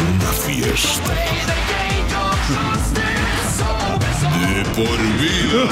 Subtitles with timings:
[0.00, 1.12] Una fiesta.
[4.32, 5.62] De por vida.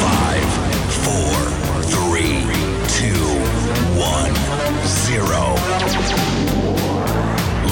[0.00, 0.50] Five,
[1.04, 1.36] four,
[1.86, 2.42] three,
[2.98, 3.28] two,
[3.96, 4.34] one,
[4.84, 5.54] zero.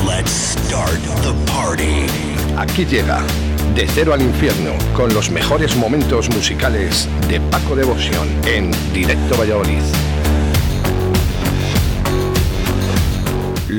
[0.06, 2.06] Let's start the party.
[2.56, 3.19] Aquí llega
[3.75, 9.83] De Cero al Infierno con los mejores momentos musicales de Paco Devoción en Directo Valladolid.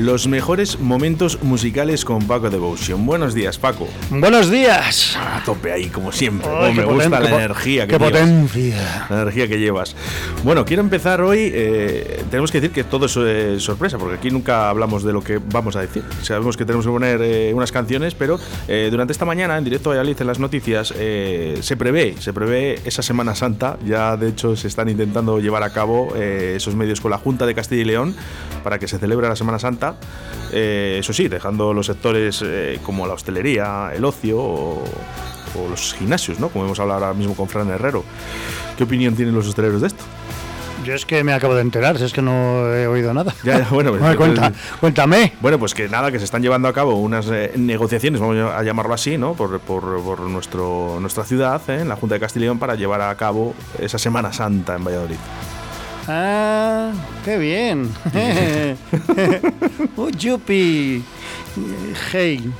[0.00, 3.04] Los mejores momentos musicales con Paco Devotion.
[3.04, 3.88] Buenos días, Paco.
[4.10, 5.16] Buenos días.
[5.16, 6.48] A tope ahí, como siempre.
[6.48, 8.12] Ay, me gusta poten- la energía que qué llevas.
[8.12, 9.06] potencia.
[9.10, 9.96] La energía que llevas.
[10.44, 11.50] Bueno, quiero empezar hoy.
[11.52, 15.20] eh, tenemos que decir que todo es eh, sorpresa, porque aquí nunca hablamos de lo
[15.20, 16.04] que vamos a decir.
[16.22, 19.90] Sabemos que tenemos que poner eh, unas canciones, pero eh, durante esta mañana, en directo
[19.90, 23.76] a Valladolid, en las noticias, se prevé, se prevé esa Semana Santa.
[23.84, 27.54] Ya, de hecho, se están intentando llevar a cabo esos medios con la Junta de
[27.56, 28.14] Castilla y León
[28.62, 29.94] para que se celebre la Semana Santa.
[30.52, 35.94] Eh, eso sí, dejando los sectores eh, como la hostelería, el ocio o, o los
[35.94, 36.48] gimnasios, ¿no?
[36.48, 38.04] Como hemos hablado ahora mismo con Fran Herrero.
[38.76, 40.04] ¿Qué opinión tienen los hosteleros de esto?
[40.84, 43.34] Yo es que me acabo de enterar, si es que no he oído nada.
[43.44, 45.32] Ya, bueno, pues- cuenta- cuéntame.
[45.40, 48.62] Bueno, pues que nada, que se están llevando a cabo unas eh, negociaciones, vamos a
[48.62, 49.34] llamarlo así, ¿no?
[49.34, 51.80] Por, por- por nuestro, nuestra ciudad, ¿eh?
[51.82, 54.84] en la Junta de Castilla y León, para llevar a cabo esa Semana Santa en
[54.84, 55.16] Valladolid.
[56.08, 56.92] Ah,
[57.24, 57.90] qué bien.
[59.96, 61.04] oh, yupi.
[62.12, 62.50] Hey.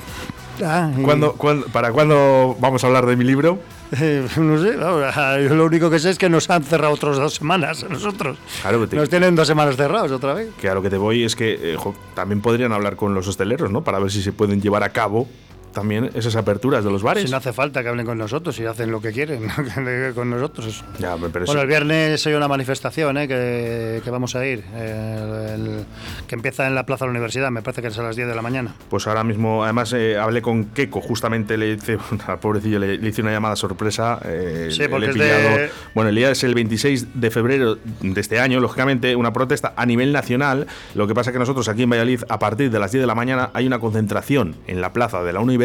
[0.62, 3.58] Ah, y- ¿Cuándo- cuándo- ¿Para cuándo vamos a hablar de mi libro?
[3.98, 7.36] Eh, no sé, ah, lo único que sé es que nos han cerrado otras dos
[7.36, 8.36] semanas a nosotros.
[8.60, 10.50] Claro, que, te- Nos tienen dos semanas cerrados otra vez.
[10.60, 13.26] que a lo que te voy es que eh, jo, también podrían hablar con los
[13.28, 13.82] hosteleros, ¿no?
[13.82, 15.26] Para ver si se pueden llevar a cabo
[15.72, 17.24] también esas aperturas de los bares.
[17.24, 19.48] Si no hace falta que hablen con nosotros y hacen lo que quieren
[19.84, 20.84] le- con nosotros.
[20.98, 23.28] Ya, pero Bueno, el viernes hay una manifestación ¿eh?
[23.28, 25.84] que, que vamos a ir, eh, el-
[26.26, 28.28] que empieza en la Plaza de la Universidad, me parece que es a las 10
[28.28, 28.74] de la mañana.
[28.90, 33.08] Pues ahora mismo, además eh, hablé con Keiko, justamente le hice, al pobrecillo le, le
[33.08, 34.18] hice una llamada sorpresa.
[34.24, 37.30] eh, Sí, le porque he es de- pillado- Bueno, el día es el 26 de
[37.30, 40.66] febrero de este año, lógicamente, una protesta a nivel nacional.
[40.94, 43.14] Lo que pasa que nosotros aquí en Valladolid, a partir de las 10 de la
[43.14, 45.57] mañana, hay una concentración en la plaza de la universidad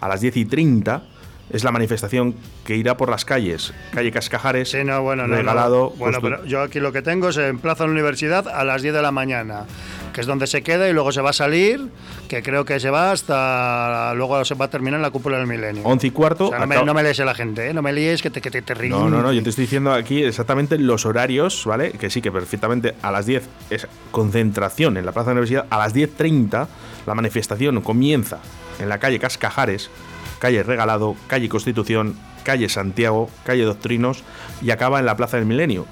[0.00, 1.02] a las 10 y 30.
[1.48, 2.34] Es la manifestación
[2.64, 5.36] que irá por las calles, calle Cascajares, Sí, no, bueno, no, no.
[5.36, 5.90] regalado.
[5.90, 8.82] Bueno, pero yo aquí lo que tengo es en Plaza de la Universidad a las
[8.82, 9.64] 10 de la mañana,
[10.12, 11.86] que es donde se queda y luego se va a salir,
[12.28, 14.12] que creo que se va hasta.
[14.16, 15.84] Luego se va a terminar en la cúpula del milenio.
[15.84, 16.46] 11 y cuarto.
[16.46, 17.72] O sea, no, me, no me lees a la gente, ¿eh?
[17.72, 18.90] no me líes que te, que te, te ríes.
[18.90, 21.92] No, no, no, yo te estoy diciendo aquí exactamente los horarios, ¿vale?
[21.92, 25.66] Que sí, que perfectamente a las 10 es concentración en la Plaza de la Universidad,
[25.70, 26.66] a las 10.30
[27.06, 28.40] la manifestación comienza
[28.78, 29.90] en la calle Cascajares,
[30.38, 34.22] calle Regalado, calle Constitución, calle Santiago, calle Doctrinos
[34.62, 35.86] y acaba en la Plaza del Milenio.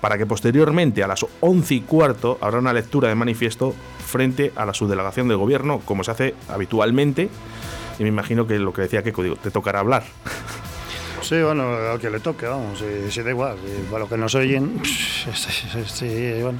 [0.00, 3.74] Para que posteriormente a las 11 y cuarto habrá una lectura de manifiesto
[4.04, 7.28] frente a la subdelegación del gobierno, como se hace habitualmente.
[7.98, 10.02] Y me imagino que lo que decía Keiko, digo, te tocará hablar.
[11.32, 13.56] Sí, bueno, al que le toque, vamos, si, si da igual.
[13.64, 16.58] si para los que nos oyen, sí, sí, sí, bueno.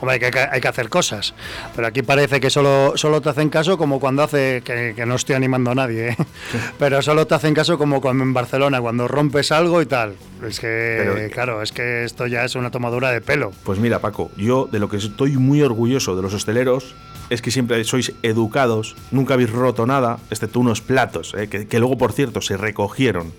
[0.00, 1.34] Hombre, hay que, hay que hacer cosas.
[1.76, 5.16] Pero aquí parece que solo, solo te hacen caso como cuando hace, que, que no
[5.16, 6.16] estoy animando a nadie, ¿eh?
[6.78, 10.14] pero solo te hacen caso como cuando en Barcelona, cuando rompes algo y tal.
[10.42, 13.50] Es que, Pero- claro, es que esto ya es una tomadura de pelo.
[13.62, 16.94] Pues mira, Paco, yo de lo que estoy muy orgulloso de los hosteleros
[17.28, 21.78] es que siempre sois educados, nunca habéis roto nada, excepto unos platos, eh, que, que
[21.78, 23.30] luego, por cierto, se recogieron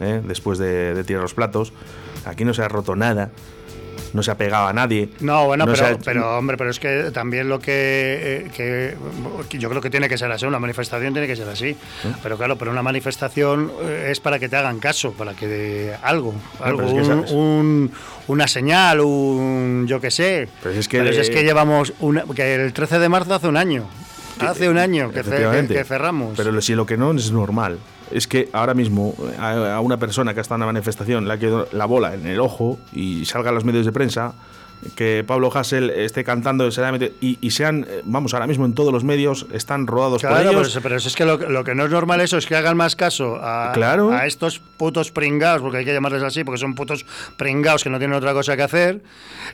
[0.00, 1.72] eh, después de, de tirar los platos.
[2.24, 3.30] Aquí no se ha roto nada,
[4.12, 5.10] no se ha pegado a nadie.
[5.20, 9.58] No, bueno, no pero, ha- pero hombre, pero es que también lo que, eh, que-
[9.58, 11.68] yo creo que tiene que ser así, una manifestación tiene que ser así.
[11.68, 11.76] ¿Eh?
[12.22, 15.94] Pero claro, pero una manifestación eh, es para que te hagan caso, para que de
[16.02, 17.90] algo, algo es que un-
[18.28, 20.48] una señal, un yo qué sé.
[20.62, 23.56] Pero es que- Pero es que llevamos una, que el 13 de marzo hace un
[23.56, 23.86] año.
[24.40, 25.22] Hace un año que
[25.84, 26.34] cerramos.
[26.36, 27.78] Pero si lo que no es normal
[28.10, 31.38] es que ahora mismo a, a una persona que está en una manifestación le ha
[31.38, 34.34] quedado la bola en el ojo y salga a los medios de prensa
[34.94, 36.68] que Pablo Hassel esté cantando
[37.20, 40.48] y, y sean, eh, vamos, ahora mismo en todos los medios están rodados por Claro,
[40.48, 40.68] pero, ellos.
[40.68, 42.76] eso- pero eso es que lo, lo que no es normal eso es que hagan
[42.76, 44.12] más caso a, Claro.
[44.12, 47.04] a estos putos pringados, porque hay que llamarles así, porque son putos
[47.36, 49.02] pringados que no tienen otra cosa que hacer,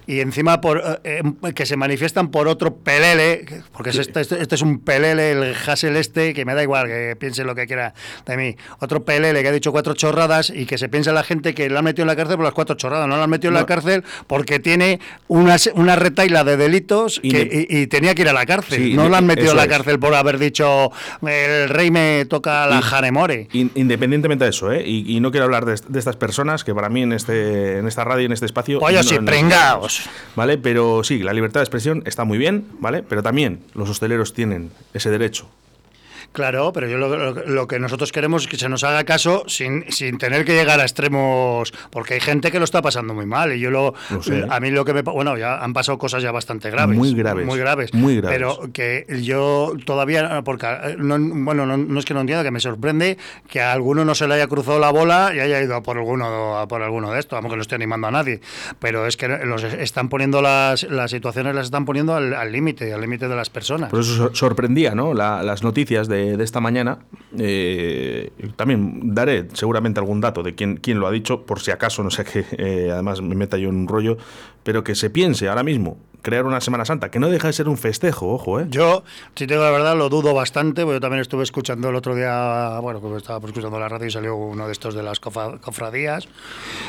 [0.06, 4.20] y encima por eh, eh, que se manifiestan por otro pelele, que- porque es este,
[4.20, 7.54] este- este es un pelele, el Hassel este, que me da igual, que piense lo
[7.54, 7.94] que quiera
[8.26, 8.56] de mí.
[8.80, 11.78] Otro pelele que ha dicho cuatro chorradas y que se piensa la gente que lo
[11.78, 13.66] han metido en la cárcel por las cuatro chorradas, no lo han metido en la
[13.66, 18.22] cárcel porque tiene una, una retaila de delitos Y que- de- y, y tenía que
[18.22, 18.78] ir a la cárcel.
[18.82, 19.68] Sí, no lo han metido en la es.
[19.68, 20.90] cárcel por haber dicho
[21.26, 23.48] el rey me toca la jaremore.
[23.52, 24.82] In- Independientemente de eso, ¿eh?
[24.86, 27.78] y, y no quiero hablar de, est- de estas personas que para mí en este
[27.78, 28.80] en esta radio, en este espacio.
[28.80, 30.08] Pollos no- y no- pringaos.
[30.36, 30.58] ¿Vale?
[30.58, 33.02] Pero sí, la libertad de expresión está muy bien, ¿vale?
[33.02, 35.48] Pero también los hosteleros tienen ese derecho.
[36.34, 39.44] Claro, pero yo lo, lo- lo que nosotros queremos es que se nos haga caso
[39.46, 43.24] sin, sin tener que llegar a extremos, porque hay gente que lo está pasando muy
[43.24, 44.44] mal y yo lo, sé.
[44.50, 47.46] a mí lo que me bueno ya han pasado cosas ya bastante graves, Muy graves,
[47.46, 48.36] muy graves, muy graves.
[48.36, 50.66] pero que yo todavía porque
[50.98, 53.16] no, bueno no, no es que no entiendo que me sorprende
[53.48, 55.98] que a alguno no se le haya cruzado la bola y haya ido a por
[55.98, 58.40] alguno a por alguno de estos, vamos que no estoy animando a nadie,
[58.80, 63.00] pero es que los están poniendo las, las situaciones las están poniendo al límite, al
[63.00, 63.90] límite de las personas.
[63.90, 65.14] Por eso sor- sorprendía, ¿no?
[65.14, 66.98] La- las noticias de, de esta mañana.
[67.38, 72.02] Eh, también daré seguramente algún dato de quién, quién lo ha dicho, por si acaso,
[72.02, 74.16] no sé que eh, además me meta yo en un rollo,
[74.64, 77.68] pero que se piense ahora mismo crear una Semana Santa, que no deja de ser
[77.68, 78.64] un festejo, ojo, ¿eh?
[78.70, 82.14] Yo, si tengo la verdad, lo dudo bastante, porque yo también estuve escuchando el otro
[82.16, 85.20] día, bueno, como estaba pues, escuchando la radio y salió uno de estos de las
[85.20, 86.26] cofradías,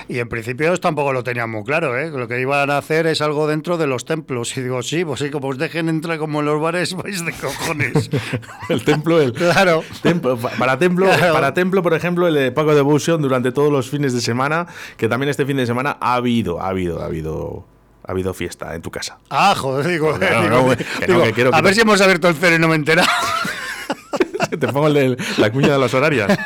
[0.08, 2.12] y en principio tampoco lo tenían muy claro, ¿eh?
[2.12, 5.20] Lo que iban a hacer es algo dentro de los templos, y digo, sí, pues
[5.20, 8.10] sí, como os dejen entrar como en los bares, vais de cojones.
[8.70, 9.84] El templo, el, claro.
[10.02, 11.34] Templo, pa- para templo, Claro.
[11.34, 15.10] para templo, por ejemplo, el de Paco Devotion durante todos los fines de semana, que
[15.10, 17.65] también este fin de semana ha habido, ha habido, ha habido,
[18.08, 19.18] ha habido fiesta en tu casa.
[19.30, 23.08] Ah, joder, digo, a ver si hemos abierto el cero y no me he enterado.
[24.50, 26.38] Te pongo el la cuña de las horarias.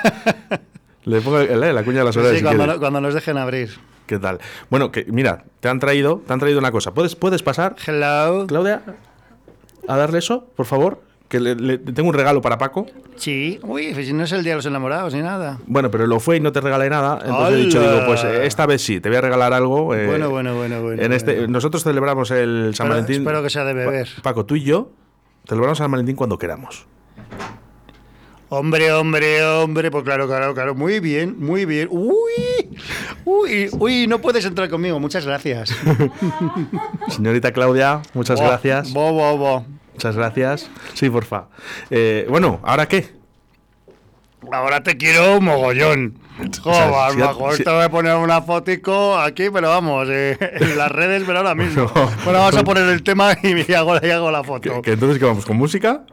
[1.06, 2.42] Le pongo el, el- la cuña de las horarias.
[2.42, 3.78] Sí, si cuando, cuando nos dejen abrir.
[4.08, 4.40] ¿Qué tal?
[4.70, 6.94] Bueno, que mira, te han traído, te han traído una cosa.
[6.94, 8.48] ¿Puedes, puedes pasar, Hello.
[8.48, 8.82] Claudia,
[9.88, 11.02] a darle eso, por favor?
[11.30, 12.88] Que le, le- tengo un regalo para Paco.
[13.16, 13.60] Sí.
[13.64, 15.60] Uy, pues si no es el día de los enamorados ni nada.
[15.68, 17.20] Bueno, pero lo fue y no te regalé nada.
[17.24, 19.94] Entonces he dicho, digo, pues eh, esta vez sí, te voy a regalar algo.
[19.94, 21.50] eh, Bueno, bueno, bueno, bueno, En este, bueno.
[21.54, 23.22] Nosotros celebramos el San Espero- Valentín.
[23.22, 24.08] espero que sea de beber.
[24.18, 24.92] Pa- Paco, tú y yo
[25.48, 26.88] celebramos San Valentín cuando queramos.
[28.52, 31.88] Hombre, hombre, hombre, pues claro, claro, claro, muy bien, muy bien.
[31.92, 32.76] Uy,
[33.24, 35.70] uy, uy, no puedes entrar conmigo, muchas gracias.
[37.10, 38.92] Señorita Claudia, muchas Bo, gracias.
[38.92, 39.66] Bo, bo, bo.
[40.00, 40.70] Muchas gracias.
[40.94, 41.48] Sí, porfa.
[41.90, 43.10] Eh, bueno, ¿ahora qué?
[44.50, 46.18] Ahora te quiero mogollón.
[46.64, 50.38] sea, Joder, si- majo, si- te voy a poner una fotico aquí, pero vamos, eh,
[50.62, 51.92] en las redes, pero ahora mismo.
[51.94, 52.10] No.
[52.24, 54.76] Bueno, vamos a poner el tema y hago, y hago la foto.
[54.76, 55.46] ¿Que, que entonces qué vamos?
[55.46, 56.06] ¿Con música?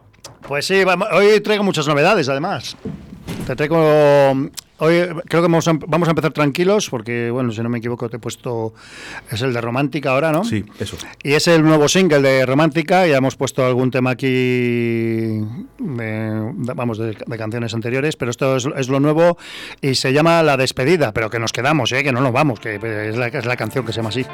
[0.48, 2.76] Pues sí, hoy traigo muchas novedades, además.
[3.46, 4.34] Te traigo.
[4.78, 8.10] Hoy creo que vamos a, vamos a empezar tranquilos, porque, bueno, si no me equivoco,
[8.10, 8.74] te he puesto.
[9.30, 10.44] Es el de Romántica ahora, ¿no?
[10.44, 10.96] Sí, eso.
[11.22, 13.06] Y es el nuevo single de Romántica.
[13.06, 15.44] Ya hemos puesto algún tema aquí, de-
[16.74, 19.38] vamos, de, de canciones anteriores, pero esto es, es lo nuevo
[19.80, 22.02] y se llama La Despedida, pero que nos quedamos, ¿eh?
[22.04, 24.26] que no nos vamos, que es la, es la canción que se llama así.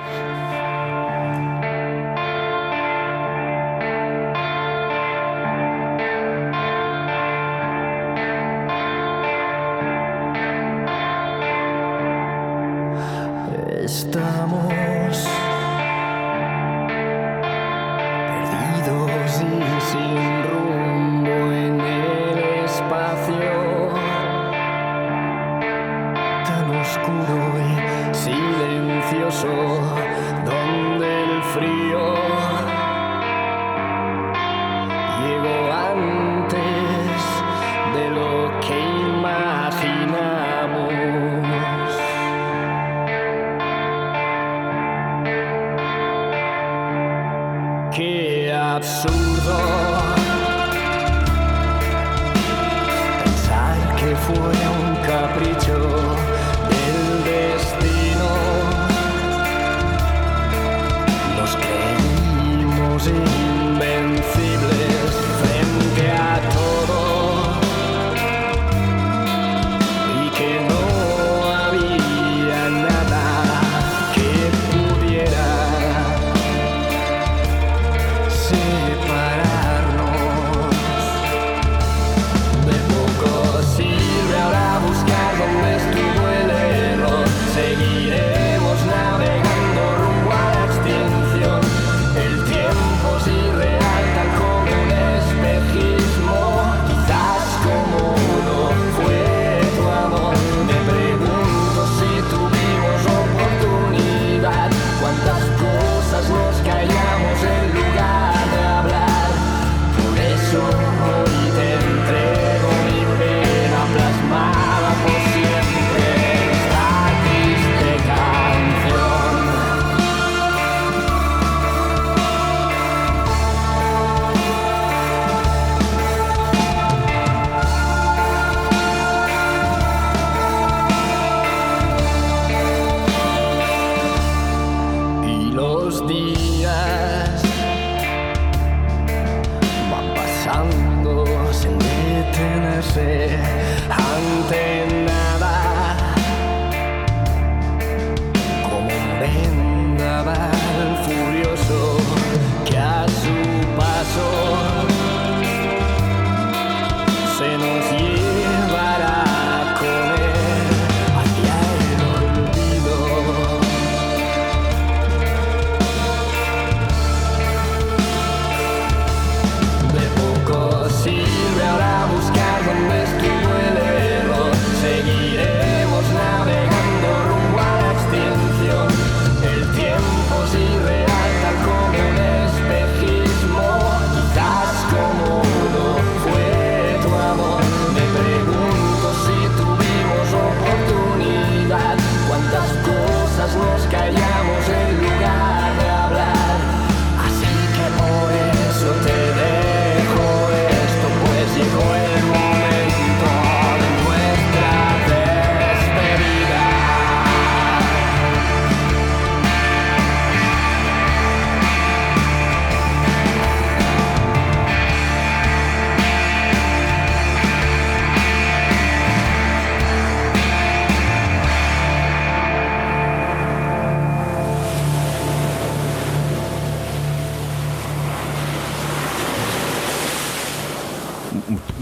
[47.94, 49.58] Qué absurdo
[53.22, 56.01] pensar que fuera un capricho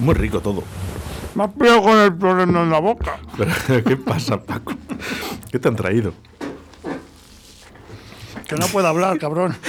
[0.01, 0.65] Muy rico todo.
[1.35, 3.19] Me has pillado con el problema en la boca.
[3.37, 4.73] Pero, ¿Qué pasa, Paco?
[5.51, 6.13] ¿Qué te han traído?
[8.49, 9.57] Que no puedo hablar, cabrón.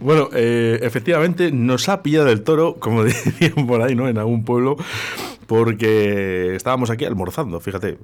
[0.00, 4.08] Bueno, eh, efectivamente nos ha pillado el toro, como decían por ahí, ¿no?
[4.08, 4.76] En algún pueblo,
[5.46, 7.98] porque estábamos aquí almorzando, fíjate.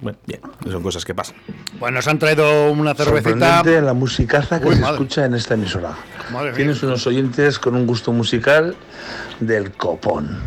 [0.00, 1.36] Bueno, bien, son cosas que pasan.
[1.78, 3.62] Pues nos han traído una cervecita.
[3.64, 4.94] La musicaza que Uy, se madre.
[4.94, 5.94] escucha en esta emisora.
[6.32, 6.56] Madre mía.
[6.56, 8.76] Tienes unos oyentes con un gusto musical
[9.40, 10.38] del copón.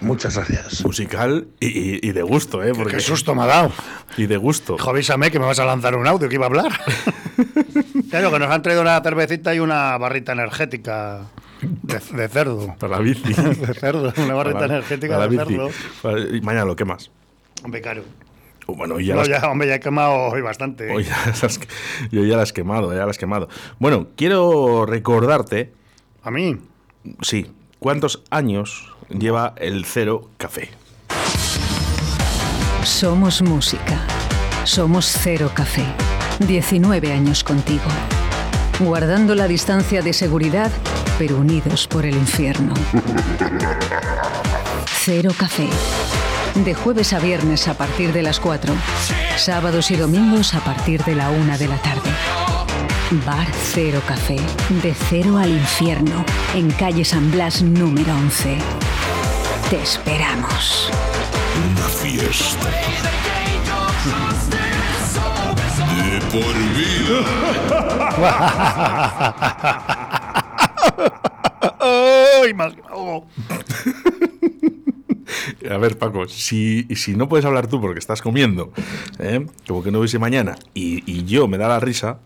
[0.00, 0.84] Muchas gracias.
[0.84, 2.72] Musical y, y- y de gusto, ¿eh?
[2.74, 3.72] Porque, Qué susto me ha dado.
[4.16, 4.74] Y de gusto.
[4.76, 6.72] Hijo, avísame que me vas a lanzar un audio que iba a hablar.
[8.10, 11.20] claro, que nos han traído una cervecita y una barrita energética
[11.62, 12.74] de, de cerdo.
[12.78, 13.32] Para la bici.
[13.32, 15.52] De cerdo, una Para la- energética para de bici.
[15.54, 15.70] cerdo.
[16.02, 17.10] Para- y mañana lo quemas.
[17.64, 18.02] Hombre, claro.
[18.66, 20.90] Oh, Bueno, ya, No, las- ya, hombre, ya he quemado hoy bastante.
[20.92, 21.60] hoy ya las-
[22.10, 23.48] yo ya las he quemado, ya las he quemado.
[23.78, 25.72] Bueno, quiero recordarte,
[26.22, 26.56] A mí.
[27.22, 27.46] sí,
[27.78, 30.70] cuántos años lleva el Cero Café.
[32.84, 34.06] Somos música.
[34.64, 35.84] Somos Cero Café.
[36.40, 37.82] 19 años contigo.
[38.84, 40.70] Guardando la distancia de seguridad,
[41.16, 42.74] pero unidos por el infierno.
[45.04, 45.68] Cero Café.
[46.64, 48.74] De jueves a viernes a partir de las 4.
[49.36, 52.10] Sábados y domingos a partir de la 1 de la tarde.
[53.24, 54.36] Bar Cero Café.
[54.82, 56.24] De cero al infierno.
[56.54, 58.58] En calle San Blas número 11.
[59.70, 60.90] Te esperamos.
[61.70, 62.68] Una fiesta.
[66.32, 67.18] Por vida.
[72.42, 72.72] ¡Ay, más!
[75.70, 78.72] A ver, Paco, si, si no puedes hablar tú porque estás comiendo,
[79.18, 79.44] ¿eh?
[79.66, 82.20] como que no hubiese mañana, y, y yo me da la risa,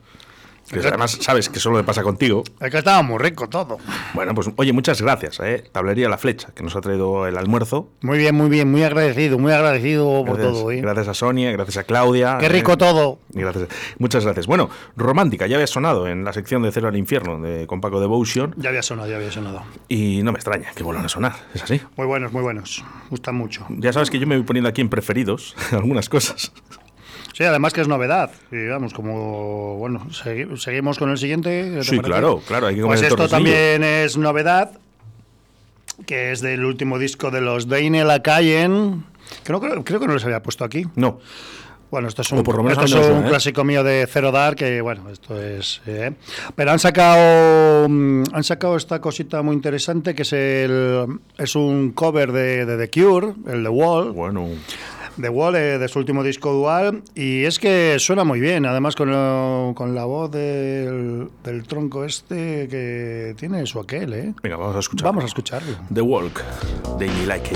[0.70, 3.78] que además sabes que solo me pasa contigo, Es que estaba muy rico todo.
[4.14, 5.64] bueno, pues oye, muchas gracias, ¿eh?
[5.72, 7.88] Tablería La Flecha, que nos ha traído el almuerzo.
[8.02, 10.70] Muy bien, muy bien, muy agradecido, muy agradecido por todo.
[10.70, 10.80] ¿eh?
[10.80, 12.38] gracias a Sonia, gracias a Claudia.
[12.38, 12.50] Qué ¿eh?
[12.50, 13.18] rico todo.
[13.34, 13.68] Y Gracias.
[13.98, 14.46] Muchas gracias.
[14.46, 18.00] Bueno, Romántica, ya había sonado en la sección de Cero al Infierno de, con Paco
[18.00, 19.62] Devotion Ya había sonado, ya había sonado.
[19.88, 21.80] y no me extraña que vuelvan a sonar, es así.
[21.96, 22.84] Muy buenos, muy buenos.
[23.10, 23.66] Gustan mucho.
[23.70, 26.52] Ya sabes que yo me voy poniendo aquí en preferidos algunas cosas.
[27.36, 28.30] Sí, además que es novedad.
[28.50, 29.76] Y vamos, como.
[29.76, 31.50] Bueno, segui- seguimos con el siguiente.
[31.70, 32.02] ¿qué te Sí, parece?
[32.02, 34.70] claro, claro, hay que comer Pues esto también es novedad,
[36.06, 39.04] que es del último disco de los Daine Lacayen.
[39.44, 40.86] Que no, creo, creo que no les había puesto aquí.
[40.94, 41.18] No,
[41.90, 43.28] Bueno, esto es un, por lo menos esto es un ¿eh?
[43.28, 45.82] clásico mío de Zero Dark, que bueno, esto es...
[45.86, 46.12] eh,
[46.54, 51.92] Pero han sacado mm, han sacado esta cosita muy interesante, que es el es un
[51.92, 54.12] cover de, de The Cure, el The Wall.
[54.12, 54.48] bueno.
[55.20, 58.94] The Wall, eh, de su último disco dual, y es que suena muy bien, además
[58.96, 64.34] con, lo- con la voz del, del tronco este que tiene su aquel, ¿eh?
[64.42, 65.04] Venga, vamos a escuchar.
[65.06, 65.72] Vamos a escucharlo.
[65.92, 66.42] The Walk,
[66.98, 67.50] de Like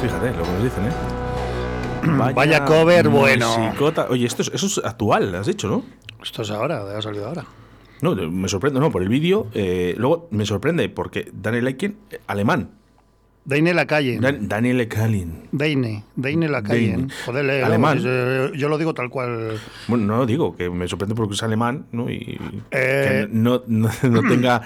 [0.00, 2.32] fíjate lo que nos dicen, ¿eh?
[2.34, 3.58] Vaya cover bueno.
[3.58, 4.06] musicota.
[4.10, 5.82] Oye, esto es, eso es actual, has dicho, ¿no?
[6.22, 7.44] Esto es ahora, ha salido ahora.
[8.00, 9.48] No, me sorprende, no, por el vídeo.
[9.54, 12.70] eh, luego me sorprende porque Daniel Aiken, eh, alemán.
[13.44, 14.18] Deine la calle.
[14.20, 15.48] Dan- Daniel Kalin.
[15.52, 16.88] Deine, Deine la calle.
[16.88, 17.08] Deine.
[17.24, 17.98] Joder, Alemán.
[18.04, 19.58] eh, Yo lo digo tal cual.
[19.86, 22.10] Bueno, no digo que me sorprende porque es alemán, ¿no?
[22.10, 22.38] Y
[22.70, 24.60] Eh, que no, no, no tenga.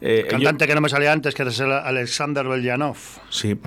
[0.00, 2.96] eh, yo- Cantante que no me salía antes, que es el Alexander Beljanov.
[3.28, 3.58] Sí.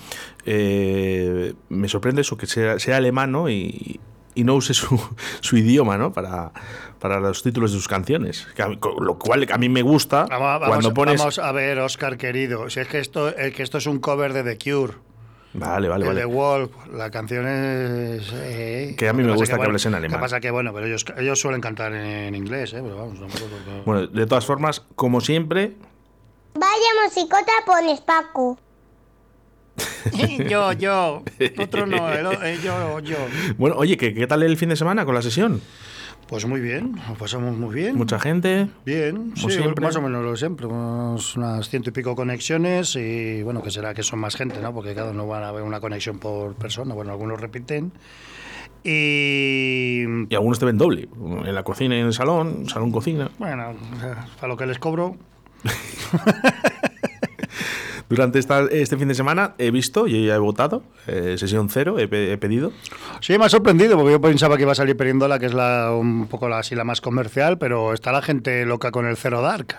[0.45, 3.49] Eh, me sorprende eso, que sea, sea alemán, ¿no?
[3.49, 3.99] Y,
[4.35, 4.99] y no use su,
[5.41, 6.13] su idioma, ¿no?
[6.13, 6.51] Para,
[6.99, 8.47] para los títulos de sus canciones.
[8.55, 11.17] Que mí- lo cual a mí me gusta Vamos, vamos- cuando pones.
[11.19, 12.69] vamos a ver, Oscar querido.
[12.69, 14.93] Si es que esto, eh, que esto es un cover de The Cure.
[15.53, 16.19] Vale, vale, vale.
[16.21, 18.31] de Wolf, la canción es.
[18.33, 20.11] eh, Que a mí me gusta que bueno, hables en alemán.
[20.13, 22.79] Lo que pasa que, bueno, pero ellos, ellos suelen cantar en inglés, ¿eh?
[22.81, 25.75] Pero vamos, porque- Bueno, de todas formas, como siempre,
[26.53, 26.71] Vaya
[27.05, 28.57] musicota pones, Paco.
[30.49, 31.23] yo, yo.
[31.59, 33.17] Otro no, eh, yo, yo.
[33.57, 35.61] Bueno, oye, ¿qué, ¿qué tal el fin de semana con la sesión?
[36.27, 37.95] Pues muy bien, lo pasamos muy bien.
[37.97, 38.67] Mucha gente.
[38.85, 39.83] Bien, sí, siempre.
[39.85, 40.65] más o menos lo de siempre.
[40.65, 44.73] Unos- unas ciento y pico conexiones y bueno, que será que son más gente, ¿no?
[44.73, 46.93] Porque cada uno van a ver una conexión por persona.
[46.93, 47.91] Bueno, algunos repiten.
[48.83, 51.09] Y Y algunos te ven doble.
[51.45, 53.29] En la cocina y en el salón, salón-cocina.
[53.37, 53.73] bueno,
[54.37, 55.17] para lo que les cobro,
[58.11, 62.07] Durante esta- este fin de semana he visto, y he votado, eh, sesión cero, he,
[62.07, 62.71] pe- he pedido.
[63.21, 65.91] Sí, me ha sorprendido porque yo pensaba que iba a salir Perindola, que es la,
[65.93, 69.41] un poco la, así la más comercial, pero está la gente loca con el Cero
[69.41, 69.77] Dark.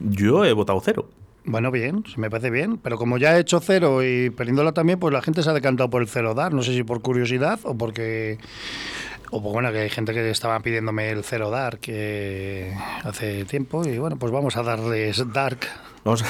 [0.00, 1.08] Yo he votado cero.
[1.48, 5.12] Bueno, bien, me parece bien, pero como ya he hecho Cero y Perindola también, pues
[5.12, 6.52] la gente se ha decantado por el Cero Dark.
[6.54, 8.38] No sé si por curiosidad o porque...
[9.30, 12.72] O pues bueno, que hay gente que estaba pidiéndome el Cero Dark que
[13.04, 15.60] hace tiempo y bueno, pues vamos a darles Dark.
[16.04, 16.24] Vamos,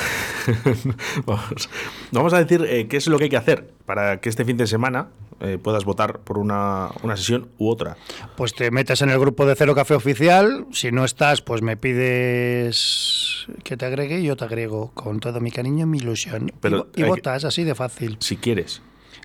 [1.26, 1.68] vamos,
[2.11, 4.56] vamos a decir eh, qué es lo que hay que hacer para que este fin
[4.56, 5.09] de semana
[5.40, 7.98] eh, puedas votar por una, una sesión u otra.
[8.37, 10.66] Pues te metes en el grupo de Cero Café Oficial.
[10.72, 15.40] Si no estás, pues me pides que te agregue y yo te agrego con todo
[15.40, 16.52] mi cariño y mi ilusión.
[16.61, 18.16] Pero y, que- votas así de fácil.
[18.20, 18.80] Si quieres.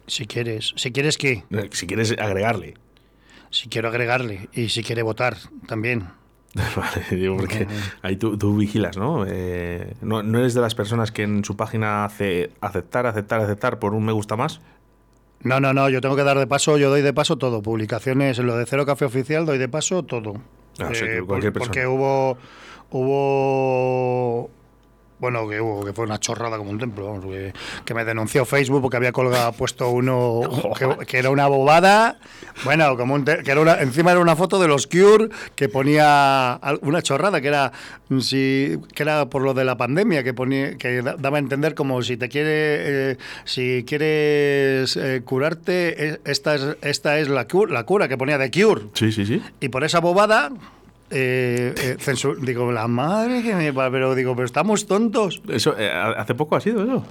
[0.07, 0.73] Si quieres.
[0.75, 1.43] Si quieres qué?
[1.51, 2.73] Eh, Si quieres agregarle.
[3.51, 4.49] Si quiero agregarle.
[4.53, 5.37] Y si quiere votar
[5.67, 6.07] también.
[6.75, 7.67] Vale, digo, porque
[8.01, 9.25] ahí tú, tú vigilas, ¿no?
[9.27, 10.21] Eh, ¿no?
[10.23, 14.03] no eres de las personas que en su página hace aceptar, aceptar, aceptar por un
[14.03, 14.59] me gusta más?
[15.43, 15.87] No, no, no.
[15.89, 16.77] Yo tengo que dar de paso.
[16.77, 17.61] Yo doy de paso todo.
[17.61, 20.33] Publicaciones en lo de Cero Café Oficial doy de paso todo.
[20.79, 22.37] Ah, Eh, cualquier por- porque hubo.
[22.91, 24.49] Hubo.
[25.21, 27.53] Bueno, que hubo, que fue una chorrada como un templo, vamos, que,
[27.85, 30.41] que me denunció Facebook porque había colgado, puesto uno
[30.77, 32.17] que, que era una bobada,
[32.65, 35.69] bueno, como un te- que era una, encima era una foto de los Cure que
[35.69, 37.71] ponía una chorrada, que era
[38.19, 41.75] si, que era por lo de la pandemia, que ponía, que da- daba a entender
[41.75, 47.47] como si te quiere, eh, si quieres eh, curarte, eh, esta es, esta es la,
[47.47, 48.85] cura, la cura que ponía de Cure.
[48.93, 49.41] Sí, sí, sí.
[49.59, 50.51] Y por esa bobada,
[51.11, 53.73] eh, eh, censu- digo, la madre que me...
[53.73, 55.41] Pero digo, pero estamos tontos.
[55.49, 57.03] Eso, eh, hace poco ha sido eso.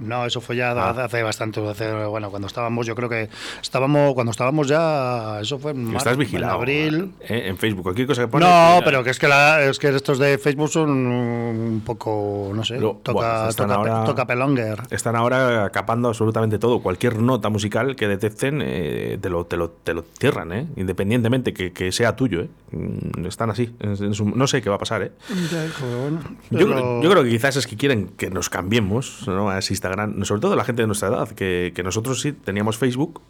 [0.00, 1.04] No, eso fue ya Ah.
[1.04, 3.28] hace bastante, hace, bueno, cuando estábamos, yo creo que
[3.62, 6.52] estábamos, cuando estábamos ya, eso fue en, Estás vigilado.
[6.54, 7.12] en abril.
[7.20, 7.44] ¿eh?
[7.48, 8.48] En Facebook, cualquier cosa que pones.
[8.48, 8.84] No, mira.
[8.84, 12.80] pero que es que, la- es que estos de Facebook son un poco, no sé,
[12.80, 14.82] Lo- toca, están toca, ahora- toca pelonger.
[14.90, 16.80] Están ahora capando absolutamente todo.
[16.80, 20.66] Cualquier nota musical que detecten, eh, te, lo, te, lo, te lo cierran, ¿eh?
[20.76, 22.48] Independientemente que, que sea tuyo, ¿eh?
[22.72, 23.74] Mm, Están así.
[23.80, 25.12] en- en su- no sé qué va a pasar, ¿eh?
[25.50, 25.66] Ya,
[26.00, 29.50] bueno, Yo, pero- creo- yo creo que quizás es que quieren que nos cambiemos ¿no?
[29.50, 32.78] a ese Instagram, sobre todo la gente de nuestra edad, que, que nosotros sí teníamos
[32.78, 33.20] Facebook,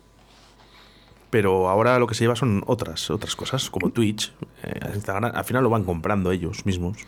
[1.31, 5.45] pero ahora lo que se lleva son otras otras cosas, como Twitch, eh, Instagram, al
[5.45, 6.99] final lo van comprando ellos mismos.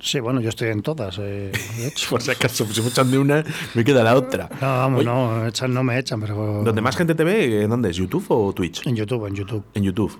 [0.00, 2.08] Sí, bueno, yo estoy en todas, eh, de hecho.
[2.10, 4.48] Por si acaso, si me echan de una, me queda la otra.
[4.60, 6.62] No, vamos, Oye, no, echan, no me echan, pero...
[6.64, 7.96] ¿Donde más gente te ve, dónde es?
[7.96, 8.86] ¿YouTube o Twitch?
[8.86, 9.64] En YouTube, en YouTube.
[9.74, 10.18] En YouTube.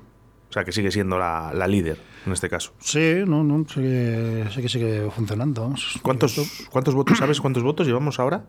[0.51, 2.73] O sea, que sigue siendo la, la líder en este caso.
[2.81, 5.73] Sí, no, no, sigue, sí que sigue funcionando.
[6.03, 8.45] ¿Cuántos, ¿Cuántos votos, sabes cuántos votos llevamos ahora?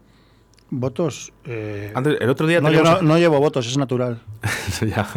[0.71, 1.31] Votos?
[1.45, 4.19] eh, Antes, el otro día no, yo teníamos- no, no llevo votos, es natural.
[4.81, 5.07] Ya.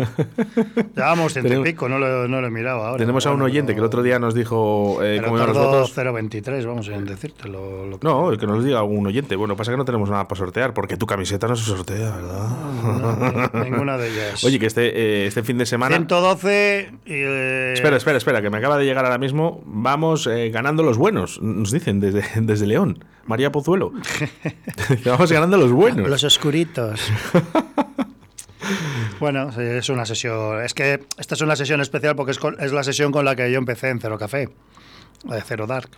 [0.97, 2.99] Llevamos ciento y pico, no lo, no lo he mirado ahora.
[2.99, 5.57] Tenemos a un oyente que el otro día nos dijo eh, Pero cómo iban los
[5.57, 5.97] votos.
[5.97, 7.49] 0,23, vamos a decirte.
[7.49, 9.37] Lo, que- No, que nos diga algún oyente.
[9.37, 13.53] Bueno, pasa que no tenemos nada para sortear, porque tu camiseta no se sortea, ¿verdad?
[13.55, 14.45] no, ninguna de ellas.
[14.45, 15.95] Oye, que este, eh, este fin de semana.
[15.97, 17.13] 112 y...
[17.13, 19.63] eh, Espera, espera, espera, que me acaba de llegar ahora mismo.
[19.65, 23.05] Vamos eh, ganando los buenos, nos dicen desde, desde León.
[23.27, 23.93] María Pozuelo.
[25.05, 26.09] Vamos ganando los buenos.
[26.09, 27.01] Los oscuritos.
[29.21, 30.63] bueno, es una sesión.
[30.63, 33.37] Es que esta es una sesión especial porque es, con- es la sesión con la
[33.37, 34.49] que yo empecé en Cero Café,
[35.25, 35.91] de Cero Dark.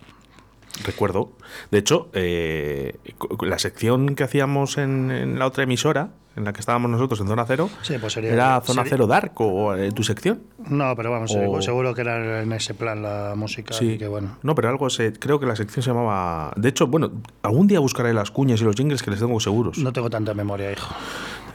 [0.83, 1.31] Recuerdo.
[1.71, 2.97] De hecho, eh,
[3.41, 7.27] la sección que hacíamos en, en la otra emisora, en la que estábamos nosotros en
[7.27, 10.41] Zona Cero, Sí, pues sería- era Zona sería- Cero Dark o eh, tu sección.
[10.69, 13.73] No, pero vamos, O- seguro, que era en ese plan la música.
[13.73, 14.37] Sí, que bueno.
[14.43, 16.53] No, pero algo se, creo que la sección se llamaba.
[16.55, 17.11] De hecho, bueno,
[17.41, 19.77] algún día buscaré las cuñas y los jingles que les tengo seguros.
[19.79, 20.93] No tengo tanta memoria, hijo.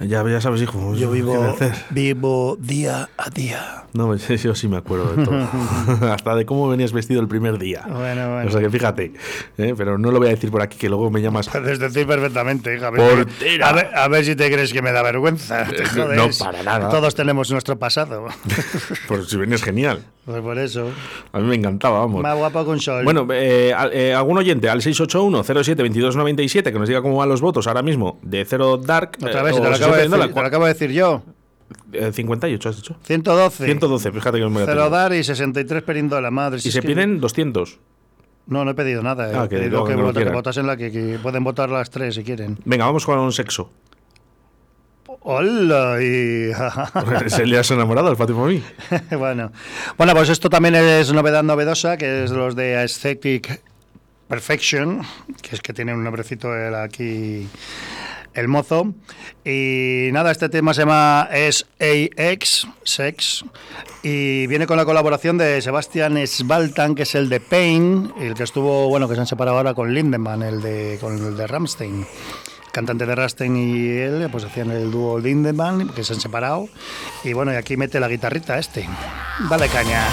[0.07, 0.95] Ya, ya sabes, hijo.
[0.95, 1.73] Yo ¿qué voy a vivo, hacer?
[1.91, 3.85] vivo día a día.
[3.95, 5.49] No, yo sí me acuerdo de todo.
[6.13, 7.83] Hasta de cómo venías vestido el primer día.
[7.87, 8.49] Bueno, bueno.
[8.49, 9.13] O sea que fíjate.
[9.59, 9.75] ¿eh?
[9.77, 11.49] Pero no lo voy a decir por aquí, que luego me llamas.
[11.53, 12.87] Puedes decir perfectamente, hija.
[12.87, 13.69] A ver, Portera.
[13.69, 15.67] a ver, a ver si te crees que me da vergüenza.
[15.67, 16.41] Jodes.
[16.41, 16.89] No, para nada.
[16.89, 18.27] Todos tenemos nuestro pasado.
[19.09, 20.03] Por si vienes genial.
[20.25, 20.89] Pues por eso.
[21.33, 22.23] A mí me encantaba, vamos.
[22.23, 23.03] Más guapo con sol.
[23.03, 27.83] Bueno, eh, eh, algún oyente al 681-07-2297 que nos diga cómo van los votos ahora
[27.83, 29.17] mismo de Cero Dark.
[29.17, 30.91] Otra eh, vez, te lo, si acabo de decir, la te lo acabo de decir
[30.93, 31.23] yo.
[31.93, 32.97] eh, 58, has dicho.
[33.05, 33.65] 112.
[33.65, 36.61] 112, fíjate que no me voy a Cero dar y 63 perindola, madre.
[36.61, 37.79] si Y se que- piden 200.
[38.47, 39.31] No, no he pedido nada.
[39.31, 41.71] He Ah, que pedido lo- que, lo voten- que votasen la que, que pueden votar
[41.71, 42.59] las tres si quieren.
[42.65, 43.71] Venga, vamos con sexo.
[45.25, 46.51] Hola y...
[47.29, 48.63] ¿Se le has enamorado al Fátima a mí?
[49.17, 49.53] bueno.
[49.97, 53.63] bueno, pues esto también es novedad novedosa, que es los de Aesthetic
[54.27, 55.03] Perfection,
[55.43, 57.47] que es que tiene un nombrecito el aquí
[58.35, 58.93] el mozo.
[59.45, 63.45] Y nada, este tema se llama SAX, Sex,
[64.03, 68.45] y viene con la colaboración de Sebastian Svaltan, que es el de Pain, el que
[68.45, 72.07] estuvo, bueno, que se han separado ahora con Lindemann, el de, con el de Ramstein.
[72.73, 76.69] Cantante de Rammstein y él, pues hacían el dúo Lindemann, que se han separado.
[77.23, 78.89] Y bueno, y aquí mete la guitarrita este.
[79.51, 80.07] Dale caña.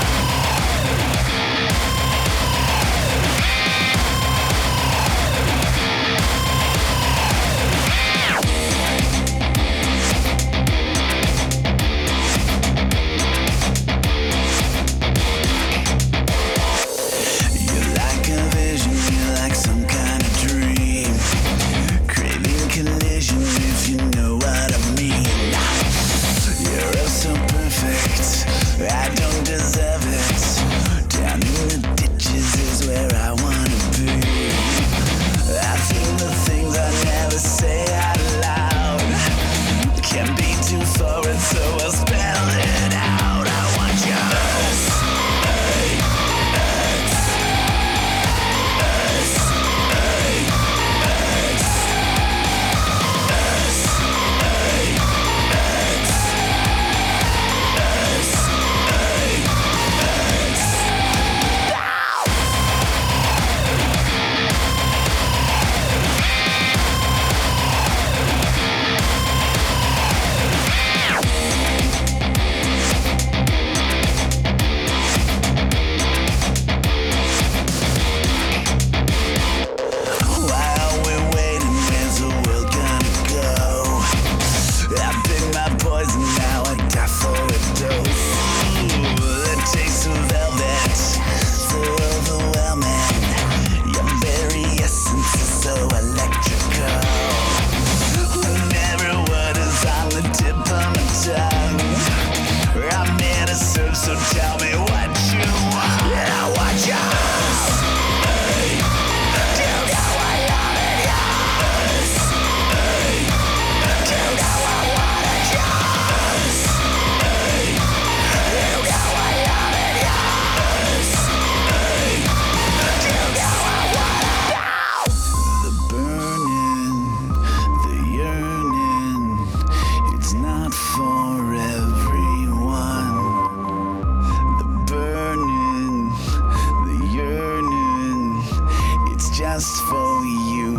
[139.53, 140.78] just for you.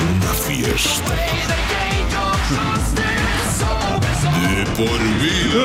[0.00, 1.14] Una fiesta.
[4.40, 5.64] De por vida.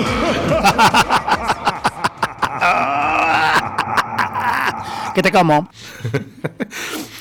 [5.14, 5.70] ¿Qué te como?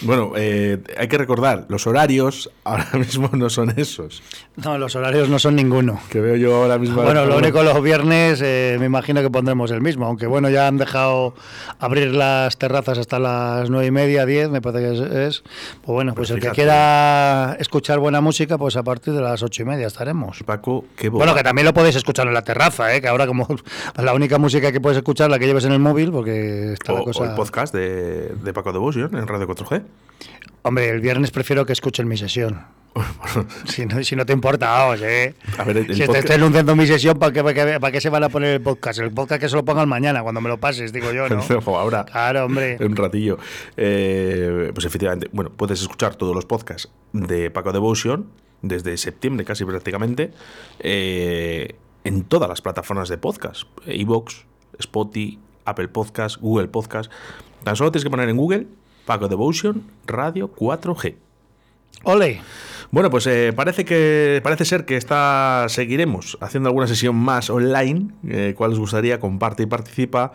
[0.05, 4.23] Bueno, eh, hay que recordar, los horarios ahora mismo no son esos.
[4.57, 6.01] No, los horarios no son ninguno.
[6.11, 7.03] Que veo yo ahora mismo.
[7.03, 10.69] Bueno, lo único los viernes eh, me imagino que pondremos el mismo, aunque bueno, ya
[10.69, 11.35] han dejado
[11.81, 15.01] abrir las terrazas hasta las nueve y media, diez, me parece que es.
[15.01, 15.43] es.
[15.83, 19.63] Pues bueno, pues el que quiera escuchar buena música, pues a partir de las ocho
[19.63, 20.45] y media estaremos.
[20.45, 21.39] Paco, qué Bueno, boba.
[21.39, 23.01] que también lo podéis escuchar en la terraza, ¿eh?
[23.01, 23.49] que ahora como
[23.97, 26.97] la única música que puedes escuchar la que lleves en el móvil, porque está o,
[26.97, 27.25] la o cosa...
[27.25, 29.83] el podcast de, de Paco Devotion en Radio 4G.
[30.63, 32.84] Hombre, el viernes prefiero que escuchen mi sesión.
[33.67, 35.35] Si no, si no te importa, vamos, ¿eh?
[35.59, 38.01] A ver, el- el si te estoy anunciando mi sesión, ¿para qué, para, para qué
[38.01, 39.01] se van a poner el podcast?
[39.01, 41.43] El podcast que se lo pongan mañana, cuando me lo pases, digo yo, ¿no?
[41.77, 42.05] Ahora.
[42.05, 42.77] Claro, hombre.
[42.81, 43.39] Un ratillo.
[43.77, 48.27] Eh, pues efectivamente, bueno, puedes escuchar todos los podcasts de Paco Devotion
[48.63, 50.33] desde septiembre casi prácticamente
[50.79, 53.65] eh, en todas las plataformas de podcast.
[53.87, 54.45] Evox,
[54.79, 57.11] Spotify, Apple Podcast, Google Podcast.
[57.65, 58.67] Tan solo tienes que poner en Google
[59.07, 61.15] Paco Devotion Radio 4G.
[62.05, 62.41] Ole.
[62.91, 68.09] Bueno, pues eh, parece que parece ser que esta seguiremos haciendo alguna sesión más online.
[68.29, 69.21] Eh, ¿Cuál os gustaría?
[69.21, 70.33] Comparte y participa.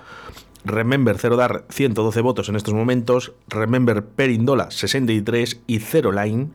[0.66, 3.34] Remember Cero Dar 112 votos en estos momentos.
[3.48, 6.50] Remember Perindola 63 y Cero Line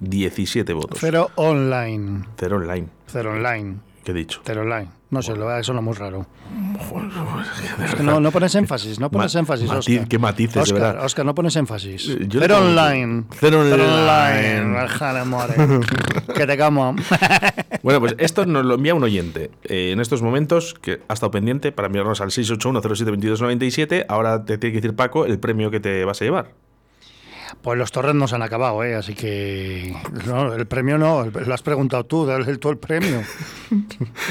[0.00, 0.98] 17 votos.
[1.00, 2.24] Cero online.
[2.36, 2.88] Cero Online.
[3.06, 3.76] Cero online.
[4.04, 4.40] ¿Qué he dicho?
[4.44, 4.90] Cero online.
[5.14, 6.26] No sé, lo eso no es muy raro.
[7.84, 10.08] Es que no, no pones énfasis, no pones Ma- énfasis, matiz- Oscar.
[10.08, 11.04] qué matices, de Oscar, verdad.
[11.04, 12.08] Oscar, no pones énfasis.
[12.08, 13.24] Eh, yo Cero online.
[13.38, 14.76] Cero online.
[14.82, 15.86] online.
[16.34, 16.96] Que te como.
[17.84, 21.30] Bueno, pues esto nos lo envía un oyente eh, en estos momentos que ha estado
[21.30, 24.06] pendiente para enviarnos al 681072297.
[24.08, 26.52] Ahora te tiene que decir Paco el premio que te vas a llevar.
[27.64, 28.94] Pues los torres no se han acabado, ¿eh?
[28.94, 29.96] Así que.
[30.26, 33.22] No, el premio no, lo has preguntado tú, dale tú el premio.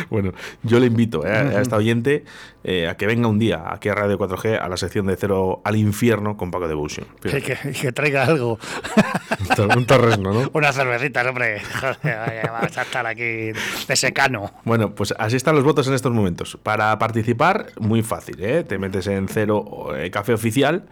[0.09, 2.23] Bueno, yo le invito eh, a esta oyente
[2.63, 5.61] eh, a que venga un día aquí a Radio 4G a la sección de Cero
[5.65, 7.05] al Infierno con Paco Devotion.
[7.21, 8.57] que, que, que traiga algo.
[9.75, 10.49] un torresno, ¿no?
[10.53, 11.61] Unas cervecitas, hombre.
[11.61, 13.51] Joder, vamos a estar aquí
[13.87, 14.51] de secano.
[14.63, 16.57] Bueno, pues así están los votos en estos momentos.
[16.61, 18.63] Para participar, muy fácil, ¿eh?
[18.63, 20.85] Te metes en Cero eh, Café Oficial,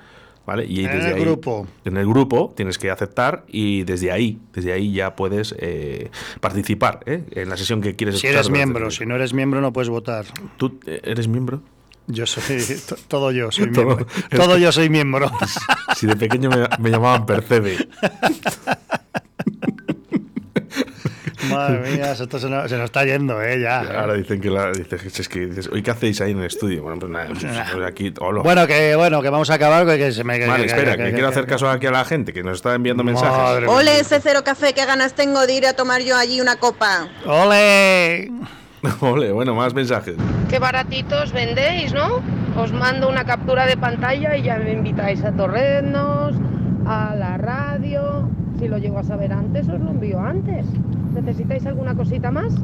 [0.51, 0.65] ¿vale?
[0.67, 1.65] Y En desde el ahí- grupo.
[1.85, 6.11] En el grupo tienes que aceptar y desde ahí, desde ahí ya puedes eh,
[6.41, 7.23] participar ¿eh?
[7.31, 10.25] en la sesión que quieres Si eres miembro, si no eres miembro no puedes votar.
[10.57, 11.61] ¿Tú eh, eres miembro?
[12.07, 12.57] Yo soy.
[12.89, 13.85] to- Todo yo soy Todo.
[13.85, 14.07] miembro.
[14.35, 15.31] Todo yo soy miembro.
[15.95, 17.77] Si de pequeño me, me llamaban Percebe.
[21.49, 23.59] Madre mía, esto se nos, se nos está yendo, ¿eh?
[23.59, 23.79] Ya.
[23.99, 26.83] Ahora dicen que la, dices, es que dices, "Oye, ¿qué hacéis ahí en el estudio?
[26.83, 28.41] Bueno, pues nada, pues, aquí, hola.
[28.41, 29.85] Bueno, que bueno, que vamos a acabar.
[29.85, 31.69] Que, que se me, que- Vale, que- espera, que- que, que- quiero que- hacer caso
[31.69, 33.67] aquí a la gente que nos está enviando mensajes.
[33.67, 37.07] Ole ese cero café, qué ganas tengo de ir a tomar yo allí una copa.
[37.25, 38.31] ¡Ole!
[39.01, 40.15] Ole, bueno, más mensajes.
[40.49, 42.21] Qué baratitos vendéis, ¿no?
[42.57, 46.35] Os mando una captura de pantalla y ya me invitáis a Torrenos,
[46.85, 48.29] a la radio.
[48.59, 50.65] Si lo llego a saber antes, os lo envío antes.
[51.13, 52.53] ¿Necesitáis alguna cosita más?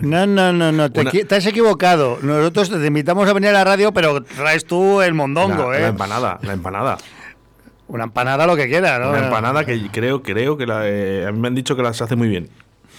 [0.00, 2.18] No, no, no, no, te, te has equivocado.
[2.22, 5.82] Nosotros te invitamos a venir a la radio, pero traes tú el mondongo, la, ¿eh?
[5.82, 6.96] la empanada, la empanada.
[7.88, 9.10] Una empanada, lo que quieras, ¿no?
[9.10, 12.00] Una empanada que creo, creo que la, eh, a mí me han dicho que las
[12.00, 12.48] hace muy bien.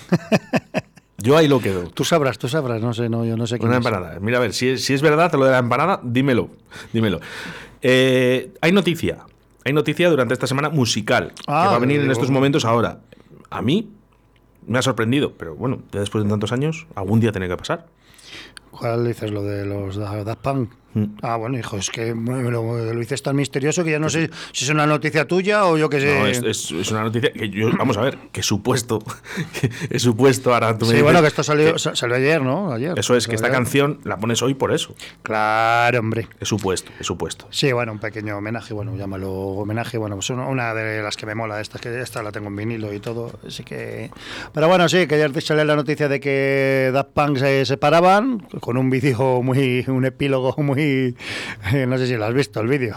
[1.17, 1.89] Yo ahí lo quedo.
[1.89, 3.85] Tú sabrás, tú sabrás, no sé, no, yo no sé quién Una es.
[3.85, 4.19] empanada.
[4.21, 6.49] Mira, a ver, si es, si es verdad lo de la empanada, dímelo.
[6.93, 7.19] Dímelo.
[7.81, 9.17] Eh, hay noticia.
[9.65, 11.33] Hay noticia durante esta semana musical.
[11.47, 12.99] Ah, que va a venir en estos momentos ahora.
[13.49, 13.91] A mí
[14.65, 17.87] me ha sorprendido, pero bueno, ya después de tantos años, algún día tiene que pasar.
[18.71, 19.31] ¿Cuál dices?
[19.31, 20.71] Lo de los Da- Daft Punk.
[20.93, 21.03] Mm.
[21.21, 24.29] Ah, bueno, hijo, es que me lo, lo dices tan misterioso que ya no sé
[24.53, 26.19] si es una noticia tuya o yo qué sé.
[26.19, 28.99] No, es, es- es una noticia que yo, vamos a ver, que supuesto,
[29.61, 32.15] que es supuesto, ahora tú me sí, dices bueno, que esto salió, que- sa- salió
[32.15, 32.71] ayer, ¿no?
[32.73, 32.97] Ayer.
[32.97, 33.57] Eso es, que esta Ayer.
[33.57, 34.95] canción la pones hoy por eso.
[35.21, 36.27] Claro, hombre.
[36.39, 37.45] Es supuesto, es supuesto.
[37.51, 41.25] Sí, bueno, un pequeño homenaje, bueno, llámalo homenaje, bueno, pues una- una de las que
[41.27, 44.09] me mola, esta que esta la tengo en vinilo y todo, así que...
[44.53, 48.75] Pero bueno, sí, que ayer salió la noticia de que Daft Punk se separaban, con
[48.77, 50.78] un vídeo muy, un epílogo muy...
[50.79, 52.95] eh, No sé si lo has visto, el vídeo.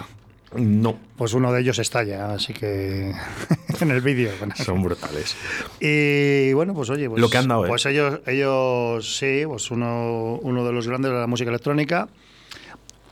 [0.54, 0.98] No.
[1.16, 3.12] Pues uno de ellos estalla, así que
[3.80, 4.30] en el vídeo.
[4.56, 5.34] Son brutales.
[5.80, 7.68] Y bueno, pues oye, pues, Lo que han dado, ¿eh?
[7.68, 12.08] pues ellos, ellos sí, pues uno, uno de los grandes de la música electrónica.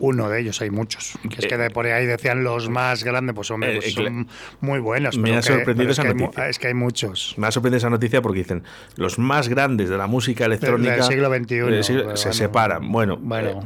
[0.02, 1.12] Uno de ellos, hay muchos.
[1.28, 3.90] Que es que de por ahí decían los más grandes, pues hombre, Eh, pues eh,
[3.92, 4.28] son
[4.62, 5.18] muy buenos.
[5.18, 6.48] me ha sorprendido es esa que mu- noticia.
[6.48, 7.34] Es que hay muchos.
[7.36, 8.62] Me ha sorprendido esa noticia porque dicen
[8.96, 12.34] los más grandes de la música electrónica del siglo XXI, del siglo- pero se bueno.
[12.38, 12.90] separan.
[12.92, 13.60] Bueno, Bueno, eh,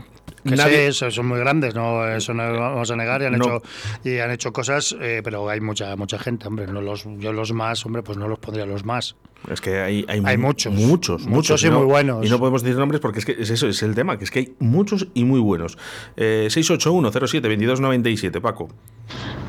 [0.44, 3.38] que nadie- sí, son muy grandes, no eso no lo vamos a negar y han
[3.38, 3.44] No.
[3.44, 3.62] hecho
[4.04, 7.52] y han hecho cosas, eh, pero hay mucha mucha gente, hombre, no los yo los
[7.52, 9.16] más, hombre, pues no los pondría los más.
[9.50, 10.72] Es que hay, hay, Hay mu- muchos.
[10.72, 12.24] muchos, Muchos muchos y no- muy buenos.
[12.26, 14.30] Y no podemos decir nombres porque es que es eso, es el tema, que es
[14.30, 15.76] que hay muchos y muy buenos.
[16.16, 18.68] Eh, 681-07-2297, Paco.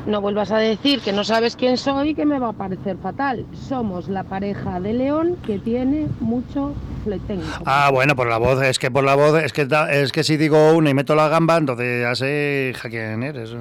[0.05, 3.45] No vuelvas a decir que no sabes quién soy, que me va a parecer fatal.
[3.53, 6.73] Somos la pareja de León que tiene mucho
[7.03, 7.43] fletengo.
[7.65, 10.23] Ah, bueno, por la voz, es que por la voz, es que da- es que
[10.23, 13.51] si digo una y meto la gamba, entonces ya sé ja, quién eres.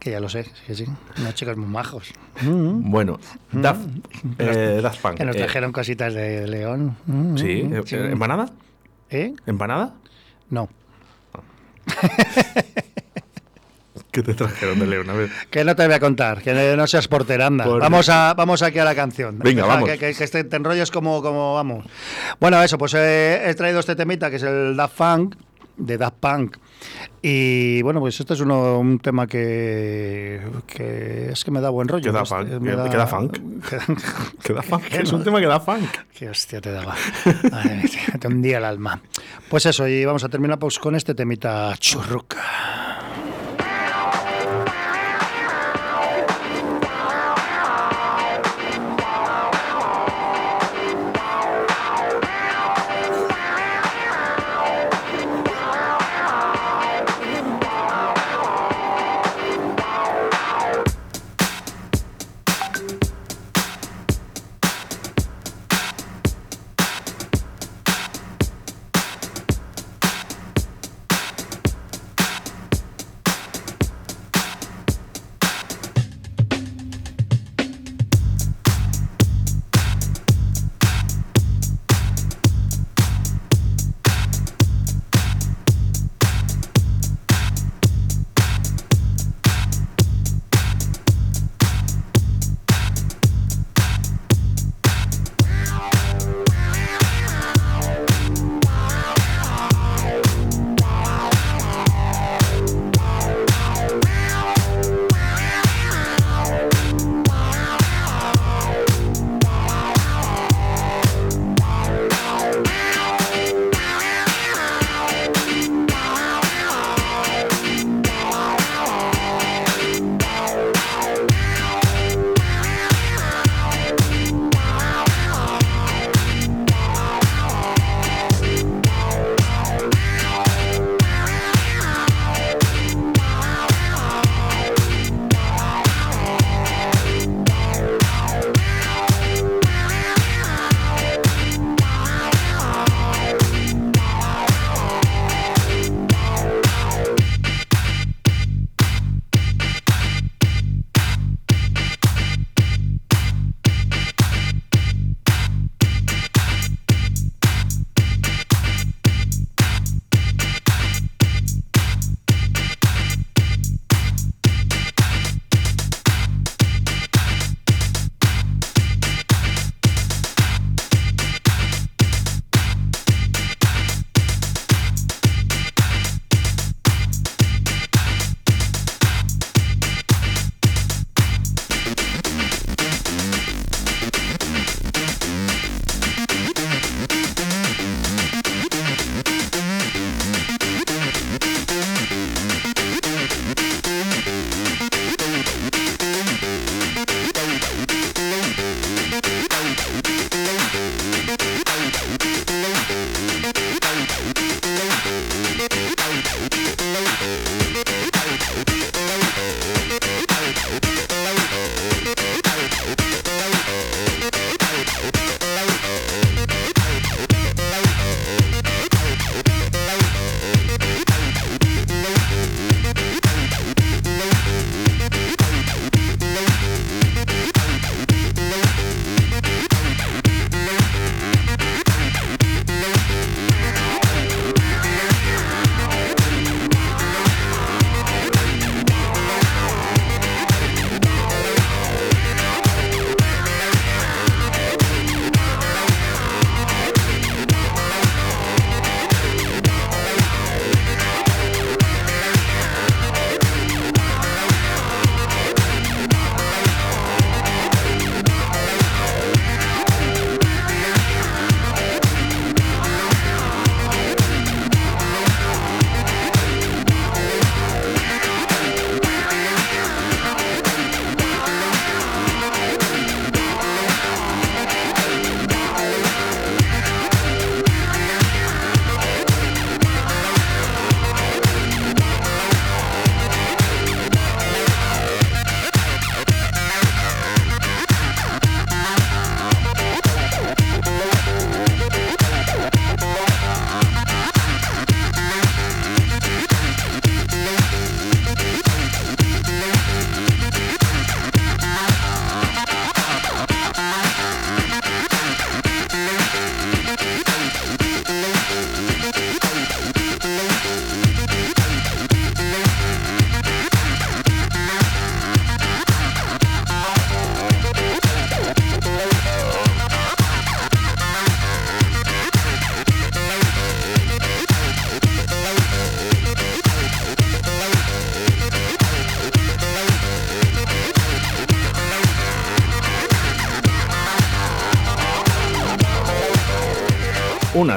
[0.00, 0.86] Que ya lo sé, que sí.
[1.18, 2.12] Unos chicos muy majos.
[2.42, 3.20] Bueno,
[3.52, 3.82] Daft,
[4.38, 5.16] eh, Daft Punk.
[5.18, 6.96] Que nos eh, trajeron cositas de León.
[7.06, 7.96] Mm, sí, mm, eh, sí.
[7.96, 8.46] ¿empanada?
[9.10, 9.34] ¿Eh?
[9.46, 9.92] ¿Empanada?
[10.48, 10.68] No.
[14.10, 15.08] ¿Qué te trajeron de León?
[15.10, 15.30] A ver.
[15.50, 17.64] Que no te voy a contar, que no seas porteranda.
[17.64, 19.38] Por- Vamos a vamos aquí a la canción.
[19.38, 19.88] Venga, vamos.
[19.88, 21.84] Que, que, que este- te enrolles como, como vamos.
[22.40, 25.36] Bueno, eso, pues eh, he traído este temita que es el Daft Punk,
[25.76, 26.56] de Daft Punk.
[27.22, 31.88] Y bueno, pues este es uno, un tema que, que es que me da buen
[31.88, 32.04] rollo.
[32.04, 33.38] Que da Este, funk, me da funk.
[34.42, 35.90] Que da funk, es un tema que da funk.
[36.14, 36.94] Qué hostia te daba.
[37.52, 37.82] Ay,
[38.20, 39.00] te hundía el alma.
[39.48, 42.79] Pues eso, y vamos a terminar pues, con este temita churruca.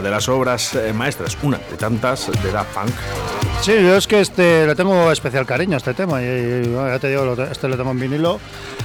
[0.04, 2.92] De las obras eh, maestras, una de tantas de Daft Punk.
[3.62, 6.22] Sí, yo es que este le tengo especial cariño a este tema.
[6.22, 8.40] Y, y, bueno, ya te digo, lo te- este lo tengo en vinilo.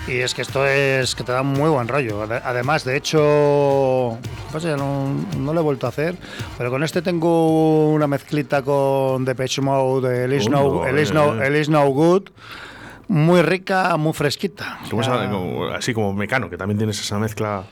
[0.07, 2.23] Y es que esto es que te da muy buen rollo.
[2.23, 4.17] Ade- Además, de hecho,
[4.53, 6.17] pues ya no, no lo he vuelto a hacer.
[6.57, 11.43] Pero con este tengo una mezclita con Depeche Mode, el Is, no, el is no,
[11.43, 12.29] el Is No Good.
[13.09, 14.79] Muy rica, muy fresquita.
[15.75, 17.65] Así como Mecano, que también tienes esa mezcla.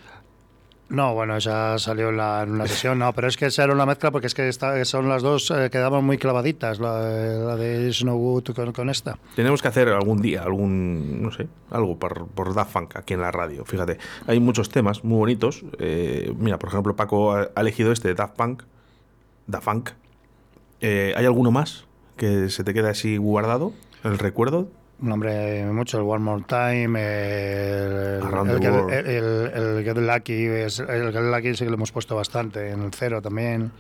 [0.88, 3.86] No, bueno, esa salió en, la- una sesión, no, pero es que esa era una
[3.86, 7.00] mezcla porque es que esta- son las dos eh, quedaban muy clavaditas, la,
[7.56, 9.18] de Snowwood con, esta.
[9.34, 13.32] Tenemos que hacer algún día, algún, no sé, algo por, Daft Punk aquí en la
[13.32, 13.64] radio.
[13.64, 15.64] Fíjate, hay muchos temas muy bonitos.
[15.80, 18.62] Eh, mira, por ejemplo, Paco ha elegido este de Daft Punk.
[19.48, 19.90] Daft Punk.
[20.80, 21.84] Eh, ¿Hay alguno más
[22.16, 23.72] que se te queda así guardado?
[24.04, 24.68] ¿El recuerdo?
[24.98, 31.12] Un hombre mucho, el One More Time, el, el, el, el, Get Lucky, es- el
[31.12, 33.72] Get Lucky sí que lo hemos puesto bastante, en el cero también.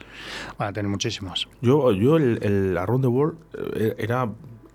[0.58, 1.48] Bueno, tiene muchísimos.
[1.62, 3.38] Yo, yo el, el Around the World
[3.76, 4.28] eh, era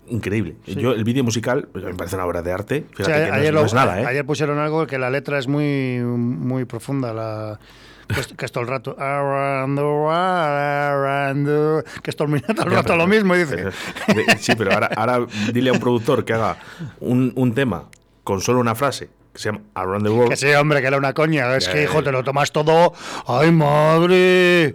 [0.08, 0.56] increíble.
[0.66, 2.86] Yo, el vídeo musical, pues, me parece una obra de arte.
[2.92, 4.06] O Fíjate sea, que no, ayer, es, no lo- es nada, ¿eh?
[4.06, 7.14] ayer pusieron algo que la letra es muy, muy profunda.
[7.14, 7.60] La,
[8.14, 8.96] que, es, que es todo el rato.
[12.02, 13.34] Que es todo el todo el Ya, rato pero- lo mismo.
[13.34, 13.66] Y dice.
[14.38, 16.56] sí, pero ahora, ahora dile a un productor que haga
[17.00, 17.84] un, un tema
[18.24, 20.30] con solo una frase que se llama Around the World.
[20.30, 21.56] Que sí, hombre, que era una coña.
[21.56, 22.92] Es que, hijo, te lo tomas todo.
[23.26, 24.74] ¡Ay, madre!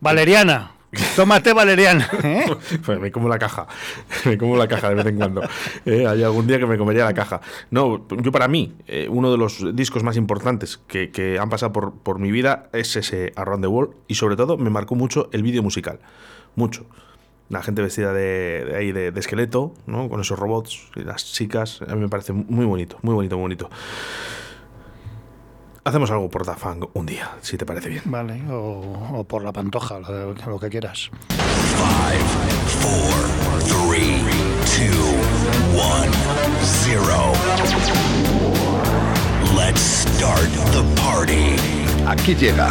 [0.00, 0.72] Valeriana.
[1.16, 2.08] Tómate Valeriana.
[2.22, 2.46] ¿eh?
[2.84, 3.66] Pues me como la caja,
[4.24, 5.42] me como la caja de vez en cuando.
[5.84, 7.40] Eh, hay algún día que me comería la caja.
[7.70, 11.72] No, yo para mí, eh, uno de los discos más importantes que, que han pasado
[11.72, 15.28] por, por mi vida es ese Around the World y sobre todo me marcó mucho
[15.32, 16.00] el vídeo musical,
[16.56, 16.86] mucho.
[17.50, 20.08] La gente vestida de, de ahí de, de esqueleto, ¿no?
[20.10, 23.42] con esos robots y las chicas, a mí me parece muy bonito, muy bonito, muy
[23.42, 23.70] bonito.
[25.88, 28.02] Hacemos algo por Daft Punk un día, si te parece bien.
[28.04, 31.10] Vale, o, o por la pantoja, lo, lo que quieras.
[33.64, 34.20] Three,
[34.66, 35.14] two,
[35.74, 36.10] one,
[36.62, 37.32] zero.
[39.56, 41.56] Let's start the party.
[42.06, 42.70] Aquí llega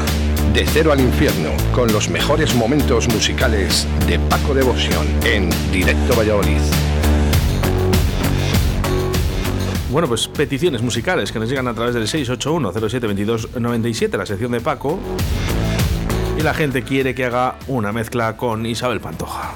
[0.54, 6.62] De Cero al Infierno con los mejores momentos musicales de Paco Devoción en Directo Valladolid.
[9.98, 15.00] Bueno, pues peticiones musicales que nos llegan a través del 681-072297, la sección de Paco.
[16.38, 19.54] Y la gente quiere que haga una mezcla con Isabel Pantoja.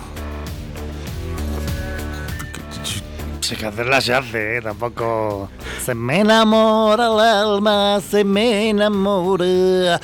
[3.40, 4.64] Sí, que hacerla se hace, ¿eh?
[4.64, 5.52] Tampoco.
[5.80, 10.02] Se me enamora el alma, se me enamora.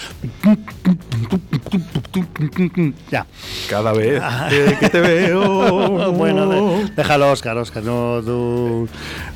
[3.11, 3.25] Ya.
[3.69, 6.11] Cada vez que, que te veo.
[6.13, 7.83] bueno, de- déjalo, Oscar, Oscar.
[7.83, 8.87] No, tú,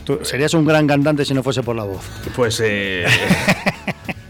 [0.04, 2.04] tú serías un gran cantante si no fuese por la voz.
[2.36, 3.06] Pues eh,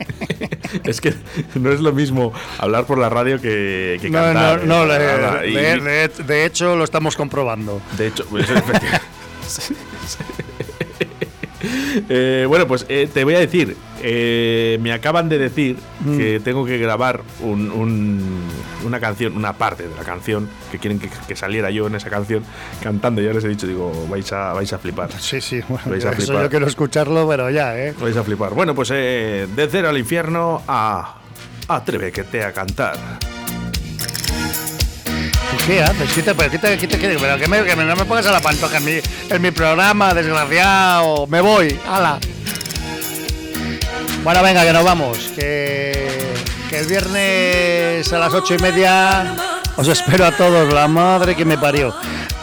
[0.84, 1.14] es que
[1.56, 4.66] no es lo mismo hablar por la radio que, que No, cantar.
[4.66, 7.82] no, no, eh, de, hecho lo estamos comprobando.
[7.97, 8.47] De hecho, pues.
[12.10, 16.18] Eh, bueno, pues eh, te voy a decir, eh, me acaban de decir Mm.
[16.18, 18.49] que tengo que grabar un- un-
[18.86, 22.10] una canción, una parte de la canción, que quieren que, que saliera yo en esa
[22.10, 22.43] canción
[22.82, 23.22] cantando.
[23.22, 25.10] Ya les he dicho, digo, vais a, vais a flipar.
[25.20, 26.43] Sí, sí, bueno, Vais a eso flipar.
[26.43, 27.93] yo quiero escucharlo, pero ya, ¿eh?
[27.99, 28.54] Vais a flipar.
[28.54, 31.16] Bueno, pues eh, de cero al infierno a
[31.68, 32.95] Atrévete a cantar.
[35.68, 36.12] ¿Qué haces?
[36.14, 38.39] Quita, pero quita, quita, quita, pero que, me, que me- no me pongas a la
[38.41, 38.93] pantoja en mi,
[39.30, 41.28] en mi programa, desgraciado.
[41.28, 42.20] Me voy, ala.
[44.24, 45.17] Bueno, venga, que nos vamos.
[45.36, 46.36] Que,
[46.72, 49.36] el viernes a las ocho y media
[49.76, 50.72] os espero a todos.
[50.74, 51.93] La madre que me parió.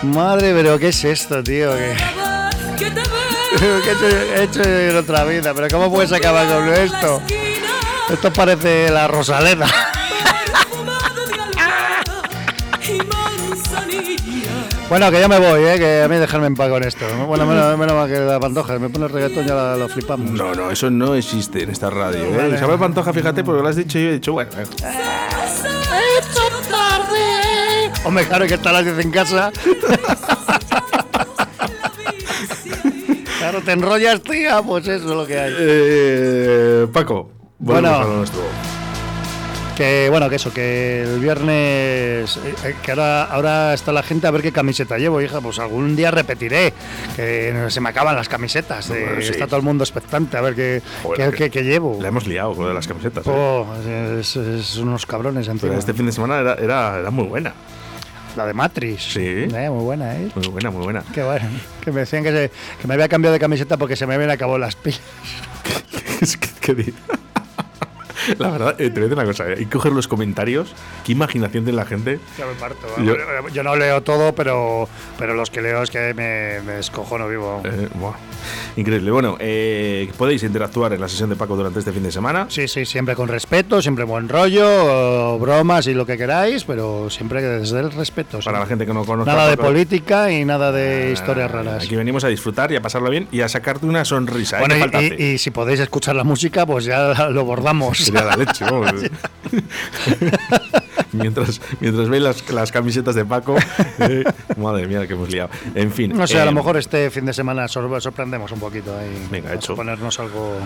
[0.02, 1.72] Madre, pero ¿qué es esto, tío?
[1.76, 1.94] ¿Qué,
[2.78, 5.54] ¿Qué he hecho, he hecho en otra vida?
[5.54, 7.22] ¿Pero cómo puedes acabar con esto?
[8.10, 9.66] Esto parece la Rosaleda.
[14.88, 15.78] Bueno, que ya me voy, ¿eh?
[15.78, 17.04] que a mí dejarme en paz con esto.
[17.26, 20.30] Bueno, menos, menos mal que la pantoja, me pone el reggaetón ya la- lo flipamos.
[20.30, 22.24] No, no, eso no existe en esta radio.
[22.24, 22.34] ¿eh?
[22.34, 22.54] Vale.
[22.56, 24.64] Isabel Pantoja, fíjate, porque lo has dicho y yo he dicho, bueno, eh,
[28.04, 29.52] Hombre, claro que está las 10 en casa.
[33.38, 35.54] claro, te enrollas, tía, pues eso es lo que hay.
[35.58, 38.24] eh, Paco, Bueno.
[39.78, 44.26] Que bueno, que eso, que el viernes, eh, eh, que ahora, ahora está la gente
[44.26, 46.72] a ver qué camiseta llevo, hija, pues algún día repetiré,
[47.14, 49.28] que se me acaban las camisetas, eh, Bueno, sí.
[49.30, 51.96] está todo el mundo expectante a ver qué, Joder, qué- qué- qué llevo.
[52.02, 53.24] La hemos liado con las camisetas.
[53.24, 53.30] ¿eh?
[53.32, 53.66] Oh,
[54.18, 55.74] es, es unos cabrones Pero encima.
[55.78, 57.54] este fin de semana era, era, era muy buena.
[58.36, 59.12] La de Matrix.
[59.12, 59.20] Sí.
[59.24, 60.28] Eh, muy buena, ¿eh?
[60.34, 61.04] Muy buena, muy buena.
[61.14, 61.46] Qué bueno.
[61.84, 62.50] Que me decían que, se-
[62.80, 65.00] que me había cambiado de camiseta porque se me habían acabado las pilas.
[66.20, 66.94] Que- que di-
[68.38, 70.74] La verdad, eh, te voy a decir una cosa, eh, hay que coger los comentarios,
[71.04, 72.18] qué imaginación tiene la gente.
[72.38, 72.86] Ya me parto.
[73.02, 73.14] Yo-
[73.52, 77.62] Yo, no leo todo, pero, pero los que leo es que me, me escojono vivo.
[77.64, 78.14] Eh, buah,
[78.76, 79.10] increíble.
[79.10, 82.46] Bueno, eh, podéis interactuar en la sesión de Paco durante este fin de semana.
[82.48, 87.42] Sí, sí, siempre con respeto, siempre buen rollo, bromas y lo que queráis, pero siempre
[87.42, 88.38] desde el respeto.
[88.44, 89.32] Para la gente que no conozca.
[89.32, 91.84] Nada de Paco, política y nada de historias ah, raras.
[91.84, 94.58] Aquí venimos a disfrutar y a pasarlo bien y a sacarte una sonrisa.
[94.58, 94.60] ¿eh?
[94.66, 97.98] Bueno, ¿Qué y- y, y si podéis escuchar la música, pues ya lo bordamos.
[98.24, 99.02] La leche, vamos.
[101.12, 103.56] mientras, mientras veis las, las camisetas de Paco,
[103.98, 104.24] eh,
[104.56, 105.50] madre mía, que hemos liado.
[105.74, 106.12] En fin.
[106.16, 109.26] No sé, a eh, lo mejor este fin de semana sor- sorprendemos un poquito ahí.
[109.30, 109.74] Venga, a hecho.
[109.76, 110.56] ponernos algo,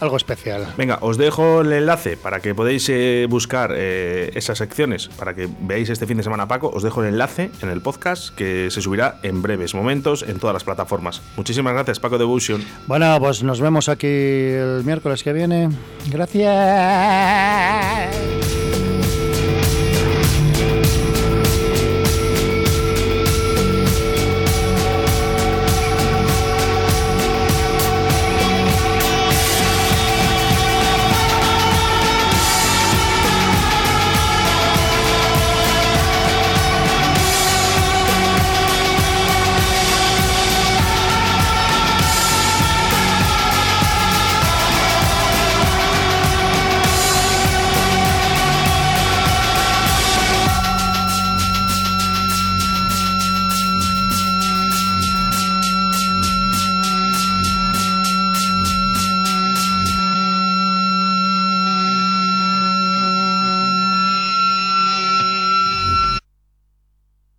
[0.00, 0.66] algo especial.
[0.76, 5.48] Venga, os dejo el enlace para que podáis eh, buscar eh, esas secciones, para que
[5.60, 6.70] veáis este fin de semana a Paco.
[6.72, 10.54] Os dejo el enlace en el podcast que se subirá en breves momentos en todas
[10.54, 11.22] las plataformas.
[11.36, 12.64] Muchísimas gracias, Paco Devotion.
[12.86, 15.68] Bueno, pues nos vemos aquí el miércoles que viene.
[16.10, 16.48] Gracias.